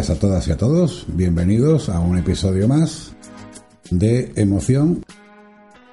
Días 0.00 0.16
a 0.16 0.18
todas 0.18 0.48
y 0.48 0.52
a 0.52 0.56
todos. 0.56 1.04
Bienvenidos 1.08 1.90
a 1.90 2.00
un 2.00 2.16
episodio 2.16 2.66
más 2.66 3.12
de 3.90 4.32
Emoción. 4.34 5.04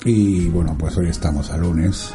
Y 0.06 0.48
bueno, 0.48 0.78
pues 0.80 0.96
hoy 0.98 1.10
estamos 1.10 1.52
a 1.52 1.58
lunes 1.58 2.14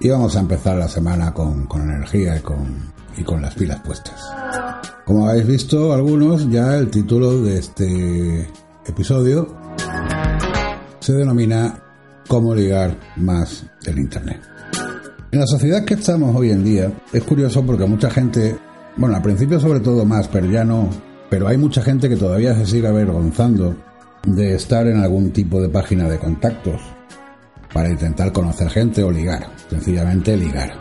y 0.00 0.10
vamos 0.10 0.36
a 0.36 0.40
empezar 0.40 0.76
la 0.76 0.86
semana 0.86 1.32
con, 1.32 1.66
con 1.66 1.80
energía 1.80 2.36
y 2.36 2.40
con, 2.40 2.92
y 3.16 3.22
con 3.22 3.40
las 3.40 3.54
pilas 3.54 3.80
puestas. 3.80 4.20
Como 5.06 5.26
habéis 5.26 5.46
visto 5.46 5.94
algunos, 5.94 6.50
ya 6.50 6.76
el 6.76 6.90
título 6.90 7.40
de 7.40 7.58
este 7.58 8.46
episodio 8.86 9.56
se 11.00 11.14
denomina 11.14 11.82
Cómo 12.28 12.54
ligar 12.54 12.94
más 13.16 13.64
el 13.86 13.98
Internet. 13.98 14.42
En 15.30 15.40
la 15.40 15.46
sociedad 15.46 15.86
que 15.86 15.94
estamos 15.94 16.36
hoy 16.36 16.50
en 16.50 16.64
día 16.64 16.92
es 17.14 17.22
curioso 17.22 17.64
porque 17.64 17.86
mucha 17.86 18.10
gente 18.10 18.58
bueno, 18.98 19.14
al 19.14 19.22
principio 19.22 19.60
sobre 19.60 19.80
todo 19.80 20.04
más, 20.04 20.28
pero 20.28 20.46
ya 20.46 20.64
no. 20.64 20.90
Pero 21.30 21.46
hay 21.46 21.56
mucha 21.56 21.82
gente 21.82 22.08
que 22.08 22.16
todavía 22.16 22.54
se 22.54 22.66
sigue 22.66 22.88
avergonzando 22.88 23.76
de 24.26 24.54
estar 24.54 24.86
en 24.86 24.98
algún 24.98 25.30
tipo 25.30 25.60
de 25.60 25.68
página 25.68 26.08
de 26.08 26.18
contactos 26.18 26.80
para 27.72 27.88
intentar 27.90 28.32
conocer 28.32 28.68
gente 28.70 29.02
o 29.02 29.10
ligar, 29.10 29.46
sencillamente 29.70 30.36
ligar. 30.36 30.72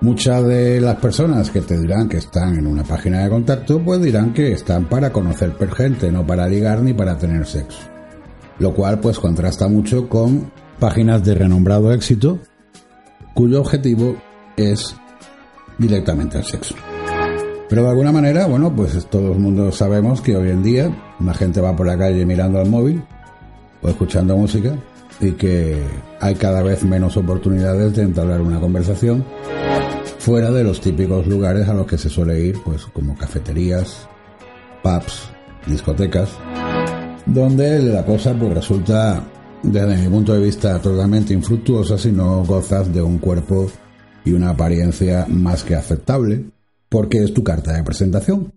Muchas 0.00 0.44
de 0.46 0.80
las 0.80 0.96
personas 0.96 1.50
que 1.50 1.60
te 1.60 1.78
dirán 1.78 2.08
que 2.08 2.16
están 2.16 2.58
en 2.58 2.66
una 2.66 2.82
página 2.82 3.22
de 3.22 3.28
contacto, 3.28 3.80
pues 3.84 4.00
dirán 4.00 4.32
que 4.32 4.52
están 4.52 4.86
para 4.86 5.12
conocer 5.12 5.54
gente, 5.76 6.10
no 6.10 6.26
para 6.26 6.48
ligar 6.48 6.80
ni 6.80 6.94
para 6.94 7.18
tener 7.18 7.46
sexo. 7.46 7.80
Lo 8.58 8.74
cual 8.74 8.98
pues 8.98 9.18
contrasta 9.18 9.68
mucho 9.68 10.08
con 10.08 10.50
páginas 10.78 11.22
de 11.22 11.34
renombrado 11.34 11.92
éxito, 11.92 12.38
cuyo 13.34 13.60
objetivo 13.60 14.16
es 14.56 14.96
directamente 15.78 16.38
el 16.38 16.44
sexo. 16.44 16.74
Pero 17.70 17.84
de 17.84 17.90
alguna 17.90 18.10
manera, 18.10 18.46
bueno, 18.46 18.74
pues 18.74 19.06
todo 19.06 19.32
el 19.32 19.38
mundo 19.38 19.70
sabemos 19.70 20.20
que 20.20 20.36
hoy 20.36 20.50
en 20.50 20.64
día 20.64 20.92
la 21.20 21.32
gente 21.34 21.60
va 21.60 21.76
por 21.76 21.86
la 21.86 21.96
calle 21.96 22.26
mirando 22.26 22.58
al 22.58 22.68
móvil 22.68 23.00
o 23.80 23.88
escuchando 23.88 24.36
música 24.36 24.74
y 25.20 25.30
que 25.32 25.80
hay 26.18 26.34
cada 26.34 26.64
vez 26.64 26.82
menos 26.82 27.16
oportunidades 27.16 27.94
de 27.94 28.02
entablar 28.02 28.40
una 28.40 28.58
conversación 28.58 29.24
fuera 30.18 30.50
de 30.50 30.64
los 30.64 30.80
típicos 30.80 31.28
lugares 31.28 31.68
a 31.68 31.74
los 31.74 31.86
que 31.86 31.96
se 31.96 32.08
suele 32.08 32.40
ir, 32.40 32.58
pues 32.64 32.86
como 32.86 33.16
cafeterías, 33.16 34.08
pubs, 34.82 35.30
discotecas, 35.64 36.30
donde 37.24 37.78
la 37.84 38.04
cosa 38.04 38.34
pues 38.34 38.52
resulta 38.52 39.22
desde 39.62 39.96
mi 39.96 40.08
punto 40.08 40.34
de 40.34 40.40
vista 40.40 40.80
totalmente 40.80 41.32
infructuosa 41.34 41.96
si 41.96 42.10
no 42.10 42.44
gozas 42.44 42.92
de 42.92 43.00
un 43.00 43.18
cuerpo 43.18 43.70
y 44.24 44.32
una 44.32 44.50
apariencia 44.50 45.24
más 45.28 45.62
que 45.62 45.76
aceptable 45.76 46.46
porque 46.90 47.24
es 47.24 47.32
tu 47.32 47.42
carta 47.42 47.72
de 47.72 47.82
presentación. 47.82 48.52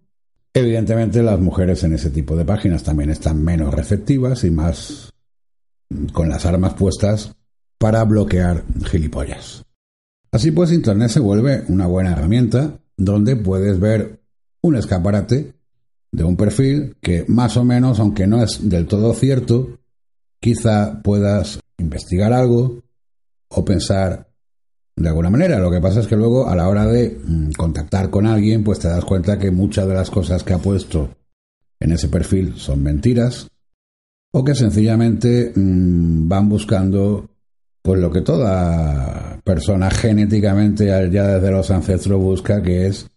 Evidentemente 0.54 1.24
las 1.24 1.40
mujeres 1.40 1.84
en 1.86 1.94
ese 1.94 2.10
tipo 2.10 2.36
de 2.36 2.44
páginas 2.44 2.84
también 2.84 3.10
están 3.10 3.42
menos 3.42 3.74
receptivas 3.74 4.44
y 4.44 4.52
más 4.52 5.14
con 6.12 6.28
las 6.28 6.46
armas 6.46 6.74
puestas 6.74 7.34
para 7.78 8.04
bloquear 8.04 8.64
gilipollas. 8.86 9.64
Así 10.32 10.52
pues, 10.52 10.72
Internet 10.72 11.10
se 11.10 11.20
vuelve 11.20 11.64
una 11.70 11.88
buena 11.88 12.12
herramienta 12.12 12.80
donde 12.98 13.36
puedes 13.36 13.80
ver 13.80 14.20
un 14.62 14.76
escaparate 14.76 15.54
de 16.12 16.24
un 16.24 16.36
perfil 16.36 16.96
que 17.02 17.26
más 17.28 17.56
o 17.58 17.64
menos, 17.64 18.00
aunque 18.00 18.28
no 18.28 18.44
es 18.44 18.68
del 18.68 18.88
todo 18.88 19.14
cierto, 19.14 19.80
quizá 20.40 21.02
puedas 21.04 21.60
investigar 21.78 22.34
algo 22.34 22.84
o 23.48 23.66
pensar 23.66 24.33
de 24.96 25.10
alguna 25.10 25.30
manera. 25.30 25.60
Lo 25.60 25.72
que 25.72 25.82
pasa 25.82 26.00
es 26.00 26.08
que 26.08 26.16
luego 26.16 26.48
a 26.48 26.56
la 26.56 26.68
hora 26.68 26.86
de 26.86 27.20
mm, 27.24 27.52
contactar 27.54 28.10
con 28.10 28.26
alguien, 28.26 28.64
pues 28.64 28.80
te 28.80 28.88
das 28.88 29.06
cuenta 29.06 29.40
que 29.40 29.52
muchas 29.52 29.88
de 29.88 29.94
las 29.94 30.10
cosas 30.10 30.44
que 30.44 30.54
ha 30.54 30.60
puesto 30.60 31.10
en 31.80 31.92
ese 31.92 32.08
perfil 32.08 32.54
son 32.58 32.82
mentiras 32.84 33.48
o 34.32 34.44
que 34.44 34.56
sencillamente 34.56 35.52
mm, 35.56 36.28
van 36.28 36.50
buscando 36.50 37.30
pues 37.82 38.00
lo 38.00 38.10
que 38.12 38.22
toda 38.22 39.40
persona 39.44 39.92
genéticamente 39.92 40.86
ya 40.86 41.28
desde 41.28 41.52
los 41.52 41.70
ancestros 41.70 42.20
busca, 42.20 42.64
que 42.64 42.88
es 42.88 43.08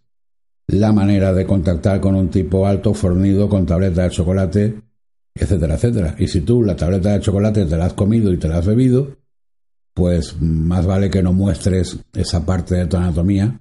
la 0.67 0.91
manera 0.91 1.31
de 1.33 1.45
contactar 1.45 2.01
con 2.01 2.15
un 2.15 2.29
tipo 2.29 2.67
alto, 2.67 2.93
fornido, 2.93 3.47
con 3.47 3.65
tableta 3.65 4.03
de 4.03 4.09
chocolate, 4.09 4.81
etcétera, 5.33 5.75
etcétera. 5.75 6.15
Y 6.19 6.27
si 6.27 6.41
tú 6.41 6.63
la 6.63 6.75
tableta 6.75 7.13
de 7.13 7.21
chocolate 7.21 7.65
te 7.65 7.77
la 7.77 7.85
has 7.85 7.93
comido 7.93 8.33
y 8.33 8.37
te 8.37 8.49
la 8.49 8.57
has 8.57 8.65
bebido, 8.65 9.15
pues 9.97 10.39
más 10.39 10.85
vale 10.85 11.09
que 11.09 11.23
no 11.23 11.33
muestres 11.33 11.97
esa 12.13 12.45
parte 12.45 12.75
de 12.75 12.85
tu 12.85 12.97
anatomía 12.97 13.59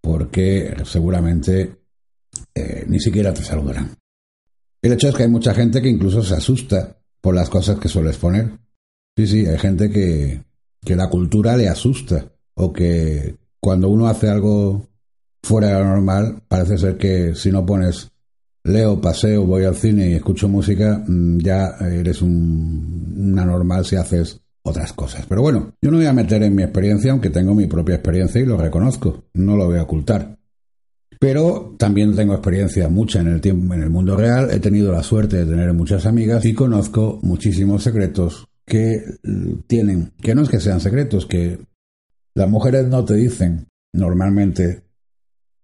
porque 0.00 0.74
seguramente 0.84 1.76
eh, 2.52 2.84
ni 2.88 2.98
siquiera 2.98 3.32
te 3.32 3.44
saludarán. 3.44 3.96
El 4.82 4.94
hecho 4.94 5.06
es 5.06 5.14
que 5.14 5.22
hay 5.22 5.28
mucha 5.28 5.54
gente 5.54 5.80
que 5.80 5.88
incluso 5.88 6.24
se 6.24 6.34
asusta 6.34 6.96
por 7.20 7.36
las 7.36 7.48
cosas 7.48 7.78
que 7.78 7.88
sueles 7.88 8.16
poner. 8.16 8.50
Sí, 9.16 9.28
sí, 9.28 9.46
hay 9.46 9.58
gente 9.58 9.90
que, 9.90 10.42
que 10.84 10.96
la 10.96 11.08
cultura 11.08 11.56
le 11.56 11.68
asusta 11.68 12.32
o 12.54 12.72
que 12.72 13.36
cuando 13.60 13.90
uno 13.90 14.08
hace 14.08 14.28
algo 14.28 14.88
fuera 15.40 15.68
de 15.68 15.74
lo 15.74 15.84
normal, 15.84 16.42
parece 16.48 16.78
ser 16.78 16.96
que 16.96 17.36
si 17.36 17.52
no 17.52 17.64
pones 17.64 18.10
leo, 18.64 19.00
paseo, 19.00 19.46
voy 19.46 19.66
al 19.66 19.76
cine 19.76 20.10
y 20.10 20.14
escucho 20.14 20.48
música, 20.48 21.04
mm, 21.06 21.38
ya 21.38 21.76
eres 21.80 22.22
un, 22.22 23.14
una 23.16 23.44
normal 23.44 23.84
si 23.84 23.94
haces 23.94 24.40
otras 24.70 24.92
cosas. 24.92 25.26
Pero 25.28 25.42
bueno, 25.42 25.74
yo 25.80 25.90
no 25.90 25.98
voy 25.98 26.06
a 26.06 26.12
meter 26.12 26.42
en 26.42 26.54
mi 26.54 26.62
experiencia, 26.62 27.12
aunque 27.12 27.30
tengo 27.30 27.54
mi 27.54 27.66
propia 27.66 27.96
experiencia 27.96 28.40
y 28.40 28.46
lo 28.46 28.56
reconozco, 28.56 29.24
no 29.34 29.56
lo 29.56 29.66
voy 29.66 29.78
a 29.78 29.82
ocultar. 29.82 30.38
Pero 31.20 31.76
también 31.78 32.16
tengo 32.16 32.32
experiencia 32.32 32.88
mucha 32.88 33.20
en 33.20 33.28
el 33.28 33.40
tiempo, 33.40 33.74
en 33.74 33.82
el 33.82 33.90
mundo 33.90 34.16
real, 34.16 34.50
he 34.50 34.58
tenido 34.58 34.90
la 34.90 35.02
suerte 35.02 35.36
de 35.36 35.44
tener 35.44 35.72
muchas 35.74 36.06
amigas 36.06 36.44
y 36.46 36.54
conozco 36.54 37.18
muchísimos 37.22 37.82
secretos 37.82 38.48
que 38.64 39.04
tienen, 39.66 40.12
que 40.22 40.34
no 40.34 40.42
es 40.42 40.48
que 40.48 40.60
sean 40.60 40.80
secretos, 40.80 41.26
que 41.26 41.58
las 42.34 42.48
mujeres 42.48 42.86
no 42.86 43.04
te 43.04 43.14
dicen 43.14 43.66
normalmente, 43.92 44.82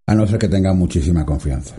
a 0.07 0.15
no 0.15 0.27
ser 0.27 0.39
que 0.39 0.49
tengan 0.49 0.77
muchísima 0.77 1.25
confianza. 1.25 1.77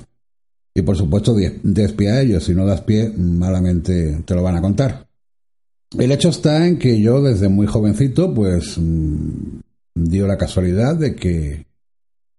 Y 0.73 0.81
por 0.81 0.95
supuesto, 0.95 1.35
des 1.35 1.91
pie 1.93 2.09
a 2.09 2.21
ellos, 2.21 2.43
si 2.45 2.55
no 2.55 2.65
das 2.65 2.81
pie, 2.81 3.11
malamente 3.15 4.21
te 4.25 4.35
lo 4.35 4.43
van 4.43 4.55
a 4.55 4.61
contar. 4.61 5.06
El 5.97 6.11
hecho 6.11 6.29
está 6.29 6.67
en 6.67 6.77
que 6.77 6.99
yo 6.99 7.21
desde 7.21 7.47
muy 7.47 7.67
jovencito, 7.67 8.33
pues 8.33 8.77
mm, 8.77 9.59
dio 9.95 10.27
la 10.27 10.37
casualidad 10.37 10.95
de 10.95 11.15
que 11.15 11.65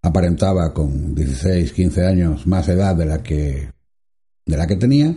aparentaba 0.01 0.73
con 0.73 1.15
16, 1.15 1.73
15 1.73 2.05
años 2.05 2.47
más 2.47 2.67
edad 2.69 2.95
de 2.95 3.05
la 3.05 3.23
que 3.23 3.71
de 4.45 4.57
la 4.57 4.67
que 4.67 4.75
tenía, 4.75 5.15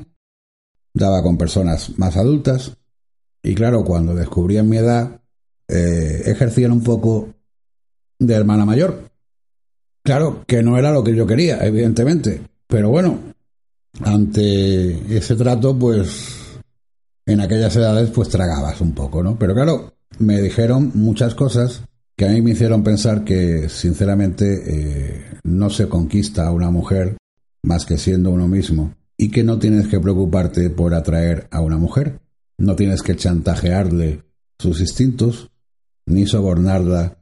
daba 0.93 1.22
con 1.22 1.38
personas 1.38 1.98
más 1.98 2.16
adultas 2.16 2.76
y 3.43 3.54
claro, 3.54 3.84
cuando 3.84 4.15
descubrían 4.15 4.69
mi 4.69 4.76
edad, 4.76 5.20
eh, 5.69 6.22
ejercían 6.26 6.70
un 6.70 6.82
poco 6.82 7.34
de 8.19 8.34
hermana 8.34 8.64
mayor. 8.64 9.10
Claro, 10.04 10.44
que 10.47 10.62
no 10.62 10.78
era 10.78 10.93
lo 10.93 11.03
que 11.03 11.14
yo 11.14 11.26
quería, 11.26 11.64
evidentemente, 11.64 12.41
pero 12.66 12.91
bueno, 12.91 13.19
ante 14.00 15.17
ese 15.17 15.34
trato, 15.34 15.76
pues 15.79 16.42
en 17.26 17.40
aquellas 17.40 17.74
edades 17.76 18.10
pues 18.10 18.28
tragabas 18.28 18.80
un 18.80 18.92
poco, 18.92 19.22
¿no? 19.22 19.38
Pero 19.38 19.54
claro, 19.54 19.94
me 20.19 20.40
dijeron 20.40 20.92
muchas 20.94 21.34
cosas 21.34 21.82
que 22.16 22.26
a 22.26 22.28
mí 22.28 22.42
me 22.42 22.50
hicieron 22.52 22.82
pensar 22.82 23.24
que 23.24 23.69
sinceramente 23.69 24.62
eh, 24.66 25.24
no 25.44 25.70
se 25.70 25.88
conquista 25.88 26.46
a 26.46 26.52
una 26.52 26.70
mujer 26.70 27.16
más 27.62 27.86
que 27.86 27.98
siendo 27.98 28.30
uno 28.30 28.48
mismo 28.48 28.94
y 29.16 29.30
que 29.30 29.44
no 29.44 29.58
tienes 29.58 29.88
que 29.88 30.00
preocuparte 30.00 30.69
por 30.70 30.94
atraer 30.94 31.48
a 31.50 31.60
una 31.60 31.78
mujer, 31.78 32.20
no 32.58 32.76
tienes 32.76 33.02
que 33.02 33.16
chantajearle 33.16 34.22
sus 34.58 34.80
instintos 34.80 35.50
ni 36.06 36.26
sobornarla 36.26 37.19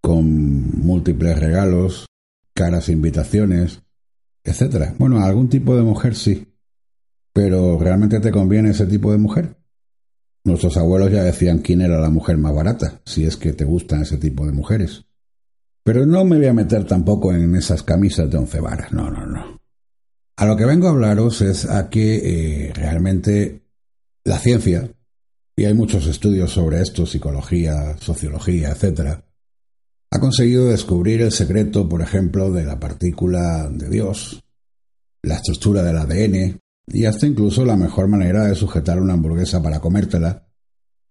con 0.00 0.80
múltiples 0.80 1.38
regalos, 1.38 2.06
caras 2.54 2.88
invitaciones, 2.88 3.82
etc. 4.44 4.94
Bueno, 4.98 5.24
algún 5.24 5.48
tipo 5.48 5.76
de 5.76 5.82
mujer 5.82 6.14
sí, 6.14 6.51
pero 7.32 7.78
¿realmente 7.78 8.20
te 8.20 8.30
conviene 8.30 8.70
ese 8.70 8.86
tipo 8.86 9.10
de 9.12 9.18
mujer? 9.18 9.56
Nuestros 10.44 10.76
abuelos 10.76 11.12
ya 11.12 11.22
decían 11.22 11.58
quién 11.58 11.80
era 11.80 12.00
la 12.00 12.10
mujer 12.10 12.36
más 12.36 12.54
barata, 12.54 13.00
si 13.04 13.24
es 13.24 13.36
que 13.36 13.52
te 13.52 13.64
gustan 13.64 14.02
ese 14.02 14.18
tipo 14.18 14.44
de 14.44 14.52
mujeres. 14.52 15.04
Pero 15.84 16.04
no 16.04 16.24
me 16.24 16.36
voy 16.36 16.46
a 16.46 16.52
meter 16.52 16.84
tampoco 16.84 17.32
en 17.32 17.54
esas 17.56 17.82
camisas 17.82 18.30
de 18.30 18.38
once 18.38 18.60
varas, 18.60 18.92
no, 18.92 19.10
no, 19.10 19.26
no. 19.26 19.60
A 20.36 20.46
lo 20.46 20.56
que 20.56 20.64
vengo 20.64 20.88
a 20.88 20.90
hablaros 20.90 21.40
es 21.42 21.64
a 21.68 21.88
que 21.88 22.16
eh, 22.68 22.72
realmente 22.74 23.62
la 24.24 24.38
ciencia, 24.38 24.90
y 25.56 25.64
hay 25.64 25.74
muchos 25.74 26.06
estudios 26.06 26.52
sobre 26.52 26.80
esto, 26.80 27.06
psicología, 27.06 27.96
sociología, 27.98 28.70
etcétera, 28.70 29.24
ha 30.10 30.20
conseguido 30.20 30.66
descubrir 30.66 31.22
el 31.22 31.32
secreto, 31.32 31.88
por 31.88 32.02
ejemplo, 32.02 32.50
de 32.50 32.64
la 32.64 32.78
partícula 32.78 33.68
de 33.70 33.88
Dios, 33.88 34.44
la 35.22 35.36
estructura 35.36 35.82
del 35.82 35.98
ADN 35.98 36.61
y 36.86 37.04
hasta 37.04 37.26
incluso 37.26 37.64
la 37.64 37.76
mejor 37.76 38.08
manera 38.08 38.46
de 38.46 38.54
sujetar 38.54 39.00
una 39.00 39.14
hamburguesa 39.14 39.62
para 39.62 39.80
comértela 39.80 40.48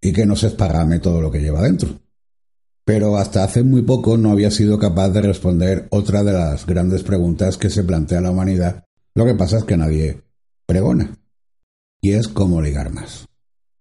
y 0.01 0.11
que 0.11 0.25
no 0.25 0.35
se 0.35 0.47
esparrame 0.47 0.99
todo 0.99 1.21
lo 1.21 1.31
que 1.31 1.41
lleva 1.41 1.61
dentro. 1.61 1.99
Pero 2.83 3.17
hasta 3.17 3.43
hace 3.43 3.63
muy 3.63 3.83
poco 3.83 4.17
no 4.17 4.31
había 4.31 4.51
sido 4.51 4.79
capaz 4.79 5.09
de 5.09 5.21
responder 5.21 5.87
otra 5.91 6.23
de 6.23 6.33
las 6.33 6.65
grandes 6.65 7.03
preguntas 7.03 7.57
que 7.57 7.69
se 7.69 7.83
plantea 7.83 8.21
la 8.21 8.31
humanidad. 8.31 8.85
Lo 9.13 9.25
que 9.25 9.35
pasa 9.35 9.59
es 9.59 9.63
que 9.63 9.77
nadie 9.77 10.23
pregona. 10.65 11.17
Y 12.01 12.13
es 12.13 12.27
cómo 12.27 12.61
ligar 12.61 12.91
más. 12.91 13.27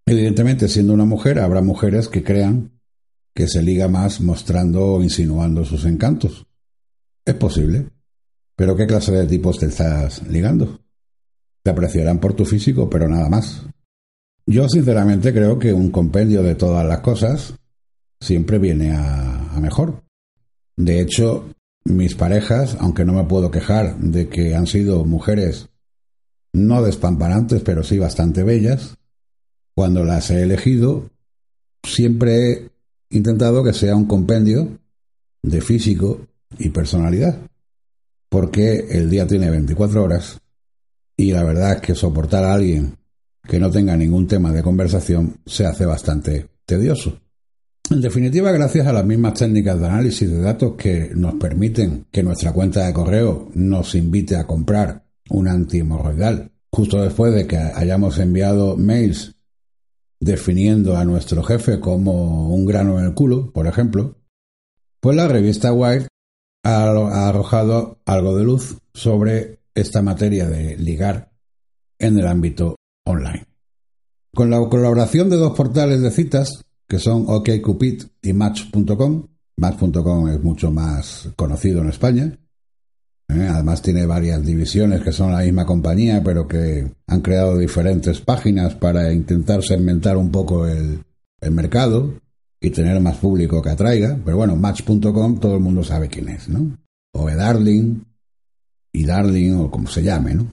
Evidentemente, 0.05 0.69
siendo 0.69 0.93
una 0.93 1.07
mujer, 1.07 1.39
habrá 1.39 1.63
mujeres 1.63 2.09
que 2.09 2.23
crean 2.23 2.73
que 3.35 3.49
se 3.49 3.63
liga 3.63 3.89
más 3.89 4.21
mostrando 4.21 4.95
o 4.95 5.03
insinuando 5.03 5.65
sus 5.65 5.87
encantos. 5.87 6.47
Es 7.25 7.35
posible. 7.35 7.87
Pero 8.57 8.77
¿qué 8.77 8.87
clase 8.87 9.13
de 9.13 9.27
tipos 9.27 9.59
te 9.59 9.67
estás 9.67 10.27
ligando? 10.27 10.81
Te 11.63 11.71
apreciarán 11.71 12.19
por 12.19 12.35
tu 12.35 12.45
físico, 12.45 12.89
pero 12.89 13.09
nada 13.09 13.29
más. 13.29 13.63
Yo 14.47 14.69
sinceramente 14.69 15.33
creo 15.33 15.59
que 15.59 15.73
un 15.73 15.91
compendio 15.91 16.43
de 16.43 16.55
todas 16.55 16.87
las 16.87 17.01
cosas 17.01 17.55
siempre 18.21 18.59
viene 18.59 18.93
a, 18.93 19.59
mejor. 19.61 20.03
De 20.77 21.01
hecho, 21.01 21.51
mis 21.85 22.15
parejas, 22.15 22.77
aunque 22.81 23.05
no 23.05 23.13
me 23.13 23.25
puedo 23.25 23.51
quejar 23.51 23.99
de 23.99 24.29
que 24.29 24.55
han 24.55 24.67
sido 24.67 25.05
mujeres 25.05 25.69
no 26.53 26.83
despampanantes, 26.83 27.63
pero 27.63 27.85
sí 27.85 27.99
bastante 27.99 28.43
bellas, 28.43 28.97
cuando 29.75 30.05
las 30.05 30.31
he 30.31 30.43
elegido, 30.43 31.09
siempre 31.85 32.53
he 32.53 32.71
intentado 33.11 33.63
que 33.63 33.73
sea 33.73 33.95
un 33.95 34.07
compendio 34.07 34.79
de 35.43 35.61
físico 35.61 36.27
y 36.59 36.71
personalidad, 36.71 37.39
porque 38.29 38.87
el 38.91 39.11
día 39.11 39.27
tiene 39.27 39.51
24 39.51 40.03
horas 40.03 40.41
y 41.21 41.33
la 41.33 41.45
verdad 41.45 41.73
es 41.73 41.81
que 41.83 41.95
soportar 41.95 42.45
a 42.45 42.55
alguien 42.55 42.97
que 43.47 43.61
no 43.61 43.71
tenga 43.71 43.95
ningún 43.95 44.27
tema 44.27 44.53
de 44.53 44.63
conversación 44.63 45.37
se 45.45 45.67
hace 45.67 45.85
bastante 45.85 46.49
tedioso. 46.65 47.21
En 47.91 48.01
definitiva, 48.01 48.51
gracias 48.53 48.87
a 48.87 48.93
las 48.95 49.05
mismas 49.05 49.35
técnicas 49.35 49.79
de 49.79 49.87
análisis 49.87 50.31
de 50.31 50.41
datos 50.41 50.77
que 50.79 51.11
nos 51.15 51.35
permiten 51.35 52.07
que 52.11 52.23
nuestra 52.23 52.53
cuenta 52.53 52.87
de 52.87 52.95
correo 52.95 53.51
nos 53.53 53.95
invite 53.95 54.37
a 54.37 54.47
comprar 54.47 55.05
un 55.29 55.47
antihemorroidal 55.47 56.53
justo 56.73 57.03
después 57.03 57.35
de 57.35 57.47
que 57.47 57.59
hayamos 57.59 58.19
enviado 58.19 58.79
mails 58.79 59.35
definiendo 60.21 60.97
a 60.97 61.05
nuestro 61.05 61.43
jefe 61.43 61.81
como 61.81 62.49
un 62.55 62.65
grano 62.65 62.99
en 62.99 63.05
el 63.05 63.15
culo, 63.15 63.53
por 63.53 63.67
ejemplo, 63.67 64.17
pues 65.01 65.17
la 65.17 65.29
revista 65.29 65.71
Wired 65.73 66.07
ha 66.65 67.29
arrojado 67.29 67.99
algo 68.07 68.37
de 68.39 68.45
luz 68.45 68.79
sobre 68.95 69.60
esta 69.75 70.03
materia 70.03 70.49
de 70.49 70.77
ligar 70.77 71.33
en 71.99 72.19
el 72.19 72.27
ámbito 72.27 72.77
online. 73.05 73.47
Con 74.35 74.51
la 74.51 74.59
colaboración 74.69 75.29
de 75.29 75.37
dos 75.37 75.57
portales 75.57 76.01
de 76.03 76.11
citas, 76.11 76.65
que 76.89 76.99
son 76.99 77.25
OkCupid 77.29 78.03
y 78.23 78.33
Match.com. 78.33 79.27
Match.com 79.57 80.29
es 80.29 80.43
mucho 80.43 80.71
más 80.71 81.29
conocido 81.37 81.83
en 81.83 81.89
España. 81.89 82.39
¿eh? 83.29 83.49
Además 83.49 83.83
tiene 83.83 84.07
varias 84.07 84.45
divisiones 84.45 85.03
que 85.03 85.13
son 85.13 85.33
la 85.33 85.41
misma 85.43 85.67
compañía, 85.67 86.23
pero 86.25 86.49
que 86.49 86.91
han 87.07 87.21
creado 87.21 87.59
diferentes 87.59 88.21
páginas 88.21 88.75
para 88.75 89.13
intentar 89.13 89.63
segmentar 89.63 90.17
un 90.17 90.31
poco 90.31 90.67
el, 90.67 91.05
mercado 91.51 92.21
y 92.61 92.71
tener 92.71 93.01
más 93.01 93.17
público 93.17 93.63
que 93.63 93.71
atraiga. 93.71 94.19
Pero 94.25 94.37
bueno, 94.37 94.57
Match.com 94.57 95.39
todo 95.39 95.55
el 95.55 95.61
mundo 95.61 95.85
sabe 95.85 96.09
quién 96.09 96.29
es, 96.29 96.49
¿no? 96.49 96.77
O 97.13 97.31
Darling, 97.31 98.03
y 98.93 99.05
Darling, 99.05 99.55
o 99.55 99.71
como 99.71 99.89
se 99.89 100.03
llame, 100.03 100.35
¿no? 100.35 100.53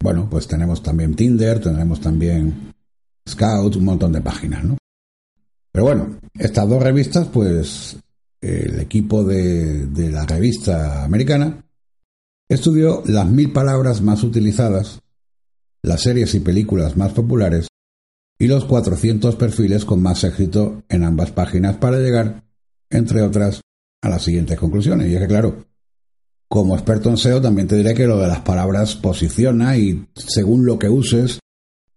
Bueno, 0.00 0.28
pues 0.28 0.46
tenemos 0.46 0.82
también 0.82 1.14
Tinder, 1.14 1.60
tenemos 1.60 2.00
también 2.00 2.72
Scout, 3.28 3.76
un 3.76 3.84
montón 3.84 4.12
de 4.12 4.20
páginas, 4.20 4.64
¿no? 4.64 4.76
Pero 5.70 5.84
bueno, 5.84 6.18
estas 6.38 6.68
dos 6.68 6.82
revistas, 6.82 7.28
pues 7.28 7.96
el 8.40 8.80
equipo 8.80 9.24
de, 9.24 9.88
la 10.10 10.26
revista 10.26 11.04
americana 11.04 11.64
estudió 12.48 13.02
las 13.06 13.26
mil 13.26 13.52
palabras 13.52 14.02
más 14.02 14.22
utilizadas, 14.24 15.00
las 15.82 16.02
series 16.02 16.34
y 16.34 16.40
películas 16.40 16.96
más 16.96 17.12
populares 17.12 17.68
y 18.38 18.48
los 18.48 18.64
400 18.64 19.36
perfiles 19.36 19.84
con 19.84 20.02
más 20.02 20.24
éxito 20.24 20.82
en 20.88 21.04
ambas 21.04 21.30
páginas 21.30 21.76
para 21.76 21.98
llegar, 21.98 22.42
entre 22.90 23.22
otras, 23.22 23.60
a 24.02 24.08
las 24.08 24.22
siguientes 24.22 24.58
conclusiones. 24.58 25.08
Y 25.08 25.14
es 25.14 25.20
que, 25.20 25.28
claro, 25.28 25.64
como 26.52 26.74
experto 26.74 27.08
en 27.08 27.16
SEO 27.16 27.40
también 27.40 27.66
te 27.66 27.76
diré 27.76 27.94
que 27.94 28.06
lo 28.06 28.18
de 28.18 28.28
las 28.28 28.40
palabras 28.40 28.94
posiciona 28.94 29.74
y 29.78 30.06
según 30.14 30.66
lo 30.66 30.78
que 30.78 30.90
uses 30.90 31.38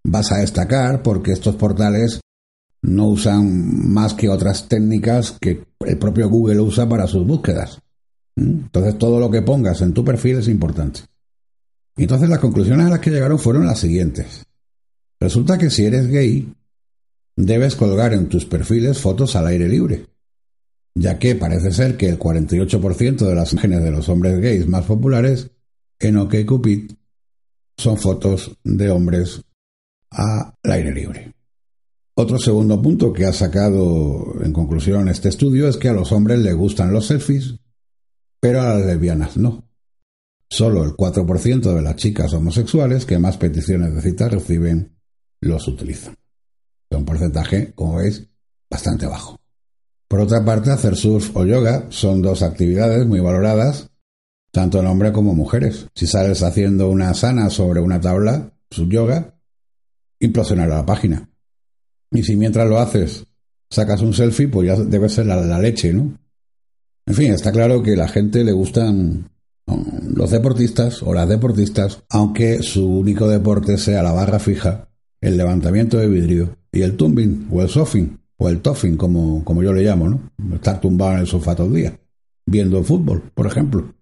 vas 0.01 0.31
a 0.31 0.37
destacar 0.37 1.03
porque 1.03 1.33
estos 1.33 1.57
portales 1.57 2.21
no 2.81 3.07
usan 3.07 3.91
más 3.91 4.13
que 4.13 4.29
otras 4.29 4.69
técnicas 4.69 5.35
que 5.41 5.65
el 5.81 5.97
propio 5.97 6.29
Google 6.29 6.61
usa 6.61 6.87
para 6.87 7.05
sus 7.05 7.27
búsquedas. 7.27 7.81
¿Mm? 8.37 8.43
Entonces 8.43 8.97
todo 8.97 9.19
lo 9.19 9.29
que 9.29 9.41
pongas 9.41 9.81
en 9.81 9.91
tu 9.93 10.05
perfil 10.05 10.37
es 10.37 10.47
importante. 10.47 11.01
Entonces 11.97 12.29
las 12.29 12.39
conclusiones 12.39 12.87
a 12.87 12.91
las 12.91 12.99
que 13.01 13.11
llegaron 13.11 13.37
fueron 13.37 13.65
las 13.65 13.79
siguientes. 13.79 14.45
Resulta 15.19 15.57
que 15.57 15.69
si 15.69 15.83
eres 15.83 16.07
gay, 16.07 16.49
debes 17.35 17.75
colgar 17.75 18.13
en 18.13 18.29
tus 18.29 18.45
perfiles 18.45 18.99
fotos 18.99 19.35
al 19.35 19.47
aire 19.47 19.67
libre, 19.67 20.05
ya 20.95 21.19
que 21.19 21.35
parece 21.35 21.71
ser 21.71 21.97
que 21.97 22.07
el 22.07 22.17
48% 22.17 23.17
de 23.17 23.35
las 23.35 23.51
imágenes 23.51 23.83
de 23.83 23.91
los 23.91 24.07
hombres 24.07 24.39
gays 24.39 24.67
más 24.67 24.85
populares 24.85 25.51
en 25.99 26.17
OkCupid 26.17 26.91
son 27.77 27.97
fotos 27.97 28.57
de 28.63 28.89
hombres 28.89 29.41
al 30.09 30.53
aire 30.63 30.93
libre. 30.93 31.33
Otro 32.17 32.39
segundo 32.39 32.81
punto 32.81 33.11
que 33.11 33.25
ha 33.25 33.33
sacado 33.33 34.35
en 34.41 34.53
conclusión 34.53 35.09
este 35.09 35.27
estudio 35.27 35.67
es 35.67 35.75
que 35.75 35.89
a 35.89 35.93
los 35.93 36.13
hombres 36.13 36.39
les 36.39 36.55
gustan 36.55 36.93
los 36.93 37.07
selfies, 37.07 37.55
pero 38.39 38.61
a 38.61 38.75
las 38.75 38.85
lesbianas 38.85 39.35
no. 39.35 39.67
Solo 40.49 40.85
el 40.85 40.91
4% 40.91 41.75
de 41.75 41.81
las 41.81 41.97
chicas 41.97 42.31
homosexuales 42.33 43.05
que 43.05 43.19
más 43.19 43.35
peticiones 43.35 43.93
de 43.93 44.01
cita 44.01 44.29
reciben 44.29 44.97
los 45.41 45.67
utilizan. 45.67 46.15
Es 46.89 46.97
un 46.97 47.03
porcentaje, 47.03 47.73
como 47.73 47.97
veis, 47.97 48.29
bastante 48.69 49.07
bajo. 49.07 49.37
Por 50.07 50.19
otra 50.19 50.45
parte, 50.45 50.71
hacer 50.71 50.95
surf 50.95 51.35
o 51.35 51.45
yoga 51.45 51.87
son 51.89 52.21
dos 52.21 52.43
actividades 52.43 53.05
muy 53.07 53.19
valoradas, 53.19 53.89
tanto 54.51 54.79
en 54.79 54.87
hombres 54.87 55.11
como 55.11 55.33
mujeres. 55.33 55.87
Si 55.95 56.05
sales 56.05 56.43
haciendo 56.43 56.89
una 56.89 57.13
sana 57.13 57.49
sobre 57.49 57.81
una 57.81 57.99
tabla, 57.99 58.53
su 58.69 58.87
yoga, 58.87 59.35
implosionará 60.19 60.75
la 60.77 60.85
página. 60.85 61.29
Y 62.11 62.23
si 62.23 62.35
mientras 62.35 62.69
lo 62.69 62.79
haces 62.79 63.25
sacas 63.69 64.01
un 64.01 64.13
selfie, 64.13 64.47
pues 64.47 64.67
ya 64.67 64.75
debe 64.75 65.09
ser 65.09 65.25
la, 65.25 65.59
leche, 65.59 65.91
¿no? 65.91 66.17
En 67.07 67.13
fin, 67.13 67.33
está 67.33 67.51
claro 67.51 67.83
que 67.83 67.93
a 67.93 67.97
la 67.97 68.07
gente 68.07 68.43
le 68.43 68.51
gustan 68.51 69.29
los 69.67 70.31
deportistas 70.31 71.01
o 71.03 71.13
las 71.13 71.27
deportistas, 71.27 72.03
aunque 72.09 72.61
su 72.61 72.87
único 72.87 73.27
deporte 73.27 73.77
sea 73.77 74.03
la 74.03 74.11
barra 74.11 74.39
fija, 74.39 74.89
el 75.19 75.37
levantamiento 75.37 75.97
de 75.97 76.07
vidrio 76.07 76.57
y 76.71 76.83
el 76.83 76.95
tumbing 76.95 77.47
o 77.51 77.61
el 77.61 77.69
surfing 77.69 78.24
o 78.37 78.49
el 78.49 78.61
toffing, 78.61 78.97
como, 78.97 79.43
como 79.43 79.63
yo 79.63 79.73
le 79.73 79.83
llamo, 79.83 80.09
¿no? 80.09 80.19
Estar 80.55 80.79
tumbado 80.81 81.13
en 81.13 81.19
el 81.19 81.27
sofá 81.27 81.55
todo 81.55 81.67
el 81.67 81.73
día, 81.73 81.99
viendo 82.45 82.77
el 82.77 82.85
fútbol, 82.85 83.23
por 83.33 83.47
ejemplo. 83.47 83.93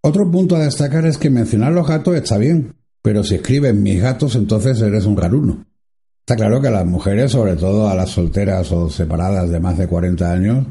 Otro 0.00 0.30
punto 0.30 0.56
a 0.56 0.60
destacar 0.60 1.04
es 1.06 1.18
que 1.18 1.30
mencionar 1.30 1.72
los 1.72 1.86
gatos 1.86 2.14
está 2.14 2.38
bien, 2.38 2.74
pero 3.02 3.24
si 3.24 3.36
escribes 3.36 3.74
mis 3.74 4.00
gatos, 4.00 4.36
entonces 4.36 4.80
eres 4.80 5.06
un 5.06 5.16
garuno. 5.16 5.66
Está 6.20 6.36
claro 6.36 6.60
que 6.60 6.68
a 6.68 6.72
las 6.72 6.86
mujeres, 6.86 7.32
sobre 7.32 7.56
todo 7.56 7.88
a 7.88 7.94
las 7.94 8.10
solteras 8.10 8.70
o 8.70 8.90
separadas 8.90 9.50
de 9.50 9.60
más 9.60 9.78
de 9.78 9.88
40 9.88 10.30
años, 10.30 10.66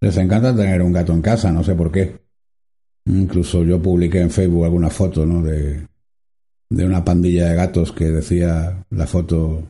les 0.00 0.16
encanta 0.16 0.54
tener 0.54 0.80
un 0.82 0.92
gato 0.92 1.12
en 1.12 1.20
casa, 1.20 1.52
no 1.52 1.62
sé 1.62 1.74
por 1.74 1.90
qué. 1.90 2.20
Incluso 3.06 3.64
yo 3.64 3.82
publiqué 3.82 4.20
en 4.20 4.30
Facebook 4.30 4.64
alguna 4.64 4.88
foto, 4.88 5.26
¿no? 5.26 5.42
De, 5.42 5.86
de 6.70 6.86
una 6.86 7.04
pandilla 7.04 7.48
de 7.48 7.56
gatos 7.56 7.92
que 7.92 8.04
decía 8.06 8.84
la 8.90 9.06
foto. 9.06 9.64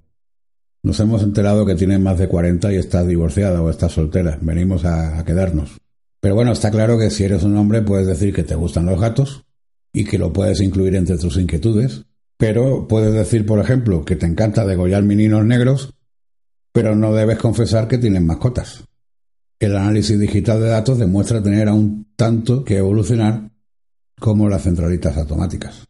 Nos 0.83 0.99
hemos 1.01 1.23
enterado 1.23 1.67
que 1.67 1.75
tienes 1.75 2.01
más 2.01 2.19
de 2.19 2.29
40 2.29 2.73
y 2.73 2.77
estás 2.77 3.07
divorciada 3.07 3.63
o 3.63 3.71
estás 3.71 3.93
soltera. 3.93 4.39
Venimos 4.41 4.85
a, 4.85 5.25
quedarnos. 5.25 5.79
Pero 6.21 6.35
bueno, 6.35 6.53
está 6.53 6.71
claro 6.71 6.99
que 6.99 7.11
si 7.11 7.25
eres 7.25 7.43
un 7.43 7.57
hombre 7.57 7.83
puedes 7.83 8.07
decir 8.07 8.35
que 8.35 8.45
te 8.45 8.55
gustan 8.55 8.87
los 8.87 9.01
gatos 9.01 9.45
y 9.93 10.05
que 10.05 10.19
lo 10.19 10.33
puedes 10.33 10.61
incluir 10.61 10.95
entre 10.95 11.19
tus 11.19 11.37
inquietudes 11.37 12.05
pero 12.41 12.89
puedes 12.89 13.13
decir, 13.13 13.45
por 13.45 13.59
ejemplo, 13.59 14.03
que 14.03 14.17
te 14.17 14.25
encanta 14.25 14.65
degollar 14.65 15.03
meninos 15.03 15.45
negros, 15.45 15.93
pero 16.73 16.97
no 16.97 17.13
debes 17.13 17.37
confesar 17.37 17.87
que 17.87 17.99
tienen 17.99 18.25
mascotas. 18.25 18.85
El 19.59 19.77
análisis 19.77 20.19
digital 20.19 20.59
de 20.59 20.69
datos 20.69 20.99
demuestra 20.99 21.43
tener 21.43 21.69
aún 21.69 22.07
tanto 22.17 22.65
que 22.65 22.79
evolucionar 22.79 23.51
como 24.19 24.49
las 24.49 24.63
centralitas 24.63 25.19
automáticas. 25.19 25.87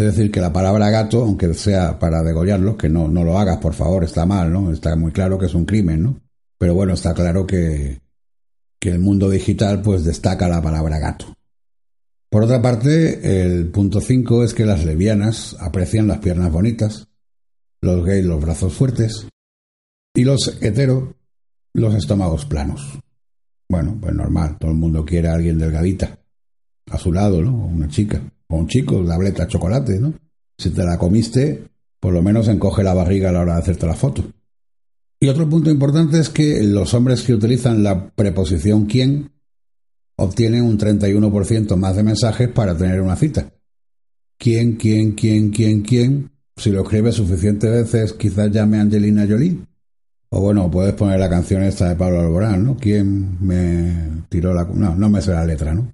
Es 0.00 0.16
decir, 0.16 0.30
que 0.30 0.40
la 0.40 0.50
palabra 0.50 0.88
gato, 0.88 1.22
aunque 1.22 1.52
sea 1.52 1.98
para 1.98 2.22
degollarlo, 2.22 2.74
que 2.74 2.88
no, 2.88 3.06
no 3.06 3.22
lo 3.22 3.38
hagas, 3.38 3.58
por 3.58 3.74
favor, 3.74 4.02
está 4.02 4.24
mal, 4.24 4.50
¿no? 4.50 4.72
Está 4.72 4.96
muy 4.96 5.12
claro 5.12 5.38
que 5.38 5.44
es 5.44 5.52
un 5.52 5.66
crimen, 5.66 6.02
¿no? 6.02 6.20
Pero 6.56 6.72
bueno, 6.72 6.94
está 6.94 7.12
claro 7.12 7.46
que, 7.46 8.00
que 8.78 8.88
el 8.88 8.98
mundo 8.98 9.28
digital 9.28 9.82
pues 9.82 10.02
destaca 10.02 10.48
la 10.48 10.62
palabra 10.62 10.98
gato. 10.98 11.26
Por 12.30 12.44
otra 12.44 12.62
parte, 12.62 13.42
el 13.44 13.68
punto 13.68 14.00
5 14.00 14.42
es 14.42 14.54
que 14.54 14.64
las 14.64 14.86
levianas 14.86 15.54
aprecian 15.60 16.08
las 16.08 16.20
piernas 16.20 16.50
bonitas, 16.50 17.08
los 17.82 18.02
gays 18.02 18.24
los 18.24 18.40
brazos 18.40 18.72
fuertes 18.72 19.26
y 20.14 20.24
los 20.24 20.56
hetero 20.62 21.14
los 21.74 21.94
estómagos 21.94 22.46
planos. 22.46 22.98
Bueno, 23.68 23.98
pues 24.00 24.14
normal, 24.14 24.56
todo 24.58 24.70
el 24.70 24.78
mundo 24.78 25.04
quiere 25.04 25.28
a 25.28 25.34
alguien 25.34 25.58
delgadita, 25.58 26.19
a 26.90 26.98
su 26.98 27.12
lado, 27.12 27.42
¿no? 27.42 27.52
Una 27.52 27.88
chica, 27.88 28.20
o 28.48 28.56
un 28.56 28.68
chico, 28.68 29.04
tableta 29.04 29.46
chocolate, 29.46 29.98
¿no? 29.98 30.12
Si 30.58 30.70
te 30.70 30.84
la 30.84 30.98
comiste, 30.98 31.64
por 31.98 32.12
lo 32.12 32.22
menos 32.22 32.48
encoge 32.48 32.82
la 32.82 32.94
barriga 32.94 33.30
a 33.30 33.32
la 33.32 33.40
hora 33.40 33.54
de 33.54 33.60
hacerte 33.60 33.86
la 33.86 33.94
foto. 33.94 34.24
Y 35.20 35.28
otro 35.28 35.48
punto 35.48 35.70
importante 35.70 36.18
es 36.18 36.30
que 36.30 36.62
los 36.62 36.94
hombres 36.94 37.22
que 37.22 37.34
utilizan 37.34 37.82
la 37.82 38.10
preposición 38.10 38.86
quién 38.86 39.30
obtienen 40.16 40.62
un 40.62 40.78
31% 40.78 41.76
más 41.76 41.96
de 41.96 42.02
mensajes 42.02 42.48
para 42.48 42.76
tener 42.76 43.00
una 43.00 43.16
cita. 43.16 43.50
¿Quién, 44.38 44.76
quién, 44.76 45.12
quién, 45.12 45.50
quién, 45.50 45.82
quién? 45.82 46.30
Si 46.56 46.70
lo 46.70 46.82
escribes 46.82 47.14
suficientes 47.14 47.70
veces, 47.70 48.14
quizás 48.14 48.50
llame 48.50 48.78
Angelina 48.78 49.26
Jolie. 49.28 49.58
O 50.30 50.40
bueno, 50.40 50.70
puedes 50.70 50.94
poner 50.94 51.20
la 51.20 51.28
canción 51.28 51.62
esta 51.62 51.88
de 51.88 51.96
Pablo 51.96 52.20
Alborán, 52.20 52.64
¿no? 52.64 52.76
¿Quién 52.76 53.36
me 53.44 54.24
tiró 54.28 54.54
la... 54.54 54.64
No, 54.64 54.94
no 54.94 55.10
me 55.10 55.20
sé 55.20 55.32
la 55.32 55.44
letra, 55.44 55.74
¿no? 55.74 55.92